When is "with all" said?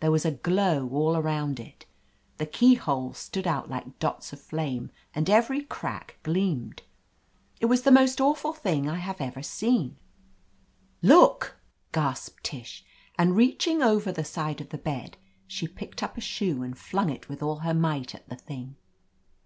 17.30-17.60